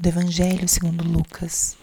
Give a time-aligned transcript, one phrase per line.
[0.00, 1.76] do Evangelho segundo Lucas.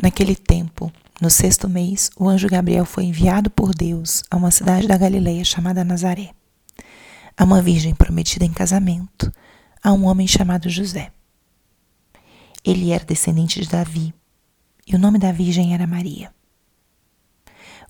[0.00, 4.86] Naquele tempo, no sexto mês, o anjo Gabriel foi enviado por Deus a uma cidade
[4.86, 6.34] da Galileia chamada Nazaré,
[7.34, 9.32] a uma virgem prometida em casamento
[9.82, 11.10] a um homem chamado José.
[12.62, 14.12] Ele era descendente de Davi,
[14.86, 16.30] e o nome da virgem era Maria.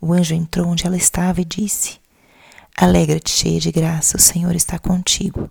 [0.01, 1.99] O anjo entrou onde ela estava e disse:
[2.77, 5.51] Alegra-te, cheia de graça, o Senhor está contigo.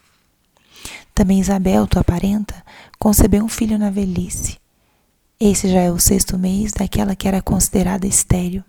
[1.13, 2.63] Também Isabel, tua parenta,
[2.97, 4.59] concebeu um filho na velhice.
[5.39, 8.63] Esse já é o sexto mês daquela que era considerada estéril,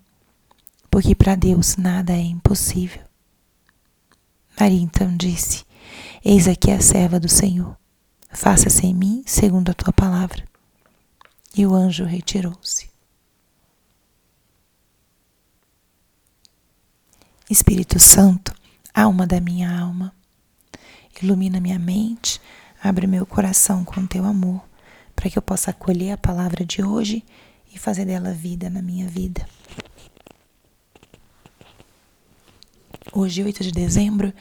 [0.90, 3.02] porque para Deus nada é impossível.
[4.58, 5.64] Maria então disse:
[6.24, 7.76] Eis aqui a serva do Senhor,
[8.30, 10.44] faça-se em mim segundo a tua palavra.
[11.54, 12.90] E o anjo retirou-se.
[17.50, 18.54] Espírito Santo,
[18.94, 20.14] alma da minha alma,
[21.20, 22.40] ilumina minha mente,
[22.82, 24.62] abre meu coração com teu amor,
[25.14, 27.24] para que eu possa acolher a palavra de hoje
[27.72, 29.46] e fazer dela vida na minha vida.
[33.12, 34.32] Hoje, 8 de dezembro,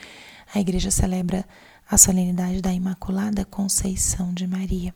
[0.54, 1.46] a igreja celebra
[1.90, 4.96] a solenidade da Imaculada Conceição de Maria.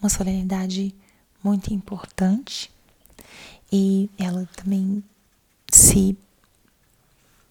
[0.00, 0.94] Uma solenidade
[1.42, 2.70] muito importante
[3.72, 5.02] e ela também
[5.68, 6.16] se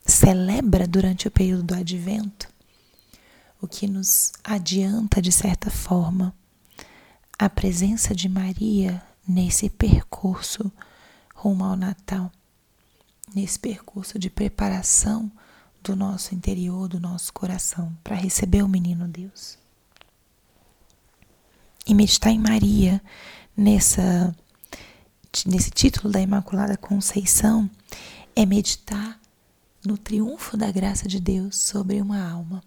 [0.07, 2.47] celebra durante o período do advento,
[3.61, 6.33] o que nos adianta, de certa forma,
[7.37, 10.71] a presença de Maria nesse percurso
[11.35, 12.31] rumo ao Natal,
[13.35, 15.31] nesse percurso de preparação
[15.83, 19.57] do nosso interior, do nosso coração, para receber o menino Deus.
[21.85, 23.01] E meditar em Maria
[23.55, 24.35] nessa
[25.45, 27.69] nesse título da Imaculada Conceição
[28.35, 29.19] é meditar
[29.87, 32.61] no triunfo da graça de Deus sobre uma alma.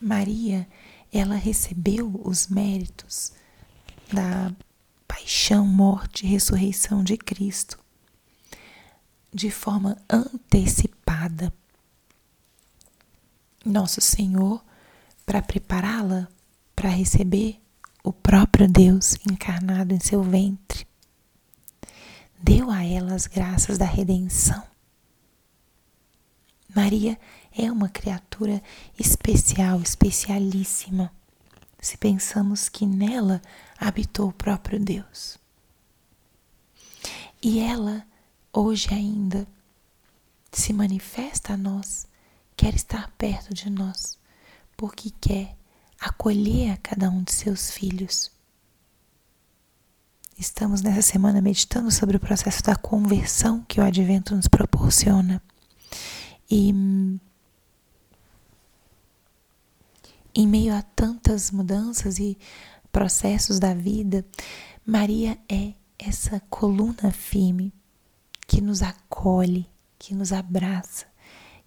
[0.00, 0.66] Maria,
[1.12, 3.32] ela recebeu os méritos
[4.10, 4.50] da
[5.06, 7.78] paixão, morte e ressurreição de Cristo
[9.30, 11.52] de forma antecipada.
[13.62, 14.64] Nosso Senhor,
[15.26, 16.28] para prepará-la
[16.74, 17.60] para receber
[18.02, 20.86] o próprio Deus encarnado em seu ventre,
[22.42, 24.66] deu a ela as graças da redenção
[26.78, 27.18] Maria
[27.50, 28.62] é uma criatura
[28.96, 31.12] especial, especialíssima,
[31.80, 33.42] se pensamos que nela
[33.76, 35.38] habitou o próprio Deus.
[37.42, 38.06] E ela,
[38.52, 39.44] hoje ainda,
[40.52, 42.06] se manifesta a nós,
[42.56, 44.16] quer estar perto de nós,
[44.76, 45.56] porque quer
[45.98, 48.30] acolher a cada um de seus filhos.
[50.38, 55.42] Estamos nessa semana meditando sobre o processo da conversão que o advento nos proporciona.
[56.50, 56.72] E
[60.34, 62.38] em meio a tantas mudanças e
[62.92, 64.24] processos da vida,
[64.86, 67.72] Maria é essa coluna firme
[68.46, 71.06] que nos acolhe, que nos abraça,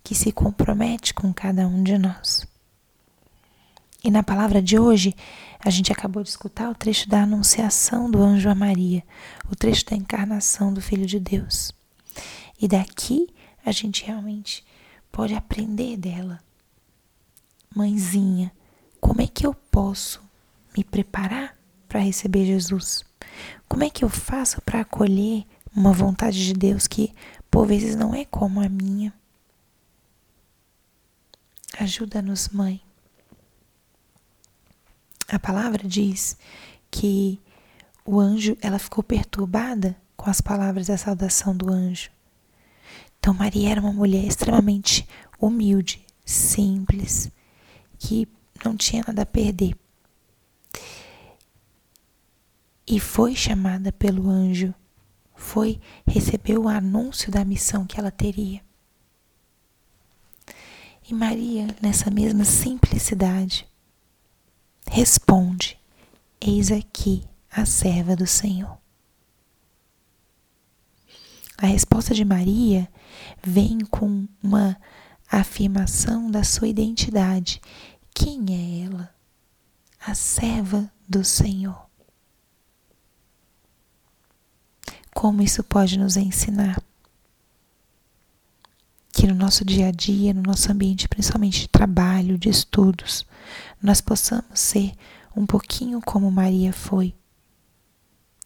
[0.03, 2.47] que se compromete com cada um de nós.
[4.03, 5.13] E na palavra de hoje,
[5.59, 9.03] a gente acabou de escutar o trecho da Anunciação do anjo a Maria,
[9.47, 11.71] o trecho da encarnação do Filho de Deus.
[12.59, 13.27] E daqui
[13.63, 14.65] a gente realmente
[15.11, 16.39] pode aprender dela.
[17.75, 18.51] Mãezinha,
[18.99, 20.21] como é que eu posso
[20.75, 23.03] me preparar para receber Jesus?
[23.67, 27.13] Como é que eu faço para acolher uma vontade de Deus que
[27.49, 29.13] por vezes não é como a minha?
[31.79, 32.81] Ajuda-nos, mãe.
[35.27, 36.37] A palavra diz
[36.89, 37.39] que
[38.05, 42.11] o anjo, ela ficou perturbada com as palavras da saudação do anjo.
[43.21, 45.07] Então, Maria era uma mulher extremamente
[45.39, 47.31] humilde, simples,
[47.99, 48.27] que
[48.65, 49.75] não tinha nada a perder.
[52.87, 54.73] E foi chamada pelo anjo,
[55.35, 58.59] foi recebeu o anúncio da missão que ela teria.
[61.07, 63.67] E Maria, nessa mesma simplicidade,
[64.87, 65.79] responde:
[66.41, 68.80] Eis aqui a serva do Senhor.
[71.61, 72.91] A resposta de Maria
[73.43, 74.75] vem com uma
[75.31, 77.61] afirmação da sua identidade.
[78.15, 79.13] Quem é ela?
[80.03, 81.85] A serva do Senhor.
[85.13, 86.81] Como isso pode nos ensinar?
[89.13, 93.23] Que no nosso dia a dia, no nosso ambiente, principalmente de trabalho, de estudos,
[93.79, 94.93] nós possamos ser
[95.35, 97.13] um pouquinho como Maria foi.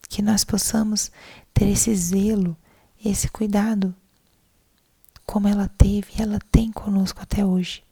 [0.10, 1.10] Que nós possamos
[1.54, 2.58] ter esse zelo,
[3.04, 3.96] esse cuidado
[5.26, 7.84] como ela teve e ela tem conosco até hoje.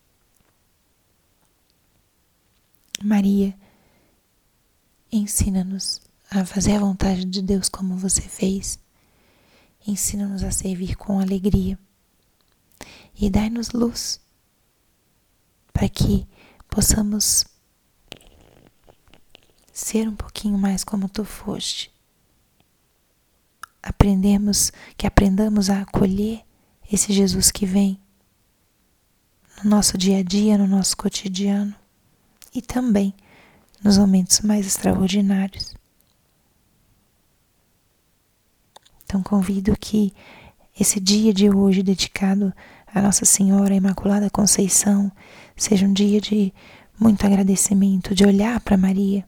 [3.01, 3.57] Maria,
[5.11, 8.79] ensina-nos a fazer a vontade de Deus como você fez.
[9.85, 11.77] Ensina-nos a servir com alegria
[13.19, 14.21] e dai-nos luz
[15.73, 16.25] para que
[16.69, 17.45] possamos
[19.71, 21.91] ser um pouquinho mais como tu foste.
[23.83, 26.41] Aprendemos que aprendamos a acolher
[26.89, 27.99] esse Jesus que vem
[29.61, 31.75] no nosso dia a dia, no nosso cotidiano
[32.55, 33.13] e também
[33.83, 35.75] nos momentos mais extraordinários.
[39.03, 40.13] Então convido que
[40.79, 42.53] esse dia de hoje dedicado
[42.87, 45.11] a Nossa Senhora Imaculada Conceição
[45.55, 46.53] seja um dia de
[46.99, 49.27] muito agradecimento, de olhar para Maria,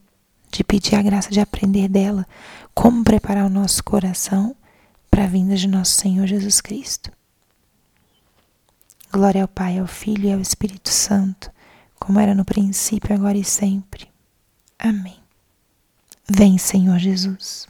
[0.50, 2.26] de pedir a graça de aprender dela
[2.74, 4.54] como preparar o nosso coração
[5.10, 7.10] para a vinda de nosso Senhor Jesus Cristo.
[9.12, 11.50] Glória ao Pai, ao Filho e ao Espírito Santo,
[11.98, 14.08] como era no princípio, agora e sempre.
[14.78, 15.16] Amém.
[16.28, 17.66] Vem, Senhor Jesus.